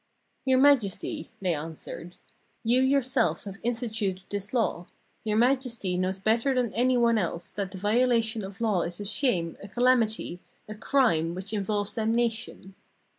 [0.45, 2.15] 'Your Majesty,' they answered,
[2.63, 4.87] 'you yourself have in stituted this law:
[5.23, 9.05] Your Majesty knows better than any one else that the violation of law is a
[9.05, 12.73] shame, a calamity, a crime which involves damnation.